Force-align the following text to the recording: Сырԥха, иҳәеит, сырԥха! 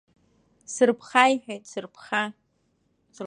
Сырԥха, 0.73 1.23
иҳәеит, 1.33 1.63
сырԥха! 1.71 2.21